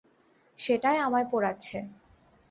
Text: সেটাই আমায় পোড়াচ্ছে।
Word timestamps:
সেটাই 0.57 0.97
আমায় 0.97 1.27
পোড়াচ্ছে। 1.31 1.77